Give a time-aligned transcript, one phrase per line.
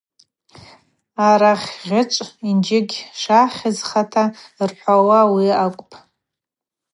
[1.27, 4.23] Арахьгьычӏв Йынджьыгь шахьызхата
[4.69, 5.95] рхӏвауа ауи акӏвпӏ.